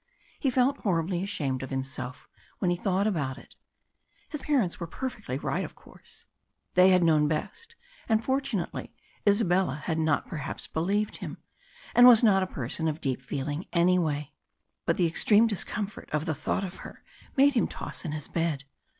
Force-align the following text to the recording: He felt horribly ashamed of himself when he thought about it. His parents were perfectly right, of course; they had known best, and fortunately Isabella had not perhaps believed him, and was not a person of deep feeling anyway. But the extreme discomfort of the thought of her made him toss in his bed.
He 0.39 0.49
felt 0.49 0.79
horribly 0.79 1.21
ashamed 1.21 1.61
of 1.61 1.69
himself 1.69 2.27
when 2.57 2.71
he 2.71 2.75
thought 2.75 3.05
about 3.05 3.37
it. 3.37 3.55
His 4.29 4.41
parents 4.41 4.79
were 4.79 4.87
perfectly 4.87 5.37
right, 5.37 5.63
of 5.63 5.75
course; 5.75 6.25
they 6.73 6.89
had 6.89 7.03
known 7.03 7.27
best, 7.27 7.75
and 8.09 8.25
fortunately 8.25 8.95
Isabella 9.27 9.83
had 9.85 9.99
not 9.99 10.27
perhaps 10.27 10.65
believed 10.65 11.17
him, 11.17 11.37
and 11.93 12.07
was 12.07 12.23
not 12.23 12.41
a 12.41 12.47
person 12.47 12.87
of 12.87 12.99
deep 12.99 13.21
feeling 13.21 13.67
anyway. 13.73 14.31
But 14.87 14.97
the 14.97 15.05
extreme 15.05 15.45
discomfort 15.45 16.09
of 16.11 16.25
the 16.25 16.33
thought 16.33 16.63
of 16.63 16.77
her 16.77 17.03
made 17.37 17.53
him 17.53 17.67
toss 17.67 18.03
in 18.03 18.11
his 18.11 18.27
bed. 18.27 18.63